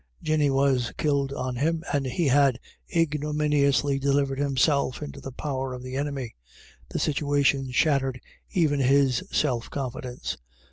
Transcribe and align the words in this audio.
Jinny 0.23 0.49
was 0.49 0.91
killed 0.97 1.31
on 1.31 1.57
him, 1.57 1.83
and 1.93 2.07
he 2.07 2.25
had 2.29 2.59
ignominiously 2.91 3.99
delivered 3.99 4.39
himself 4.39 5.03
into 5.03 5.21
the 5.21 5.31
power 5.31 5.75
of 5.75 5.83
the 5.83 5.95
enemy; 5.95 6.33
the 6.89 6.97
situation 6.97 7.69
shattered 7.71 8.19
even 8.49 8.79
his 8.79 9.21
self 9.31 9.69
confidence. 9.69 10.37